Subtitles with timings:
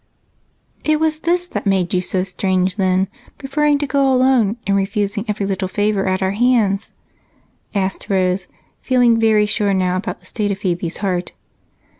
[0.83, 3.07] "It was this that made you so strange, then,
[3.37, 6.91] preferring to go alone and refusing every little favor at our hands?"
[7.75, 8.47] asked Rose,
[8.81, 11.33] feeling very sure now about the state of Phebe's heart.